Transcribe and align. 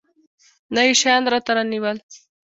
نه 0.73 0.81
يې 0.87 0.93
شيان 1.01 1.23
راته 1.33 1.51
رانيول. 1.55 1.97